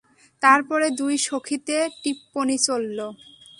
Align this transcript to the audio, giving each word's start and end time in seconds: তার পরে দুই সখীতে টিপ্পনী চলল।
তার 0.41 0.59
পরে 0.69 0.87
দুই 0.99 1.15
সখীতে 1.27 1.75
টিপ্পনী 2.01 2.57
চলল। 2.67 2.99